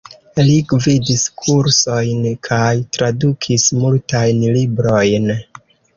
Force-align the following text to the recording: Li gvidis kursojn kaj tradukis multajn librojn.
Li 0.45 0.53
gvidis 0.71 1.25
kursojn 1.41 2.25
kaj 2.49 2.73
tradukis 2.97 3.69
multajn 3.85 4.43
librojn. 4.57 5.33